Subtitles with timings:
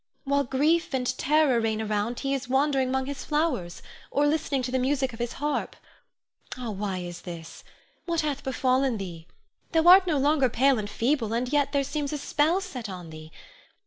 [0.23, 4.71] While grief and terror reign around, he is wandering 'mong his flowers, or listening to
[4.71, 5.75] the music of his harp.
[6.57, 7.63] Ah, why is this?
[8.07, 9.27] What hath befallen thee?
[9.73, 13.31] Thou art no longer pale and feeble, yet there seems a spell set on thee.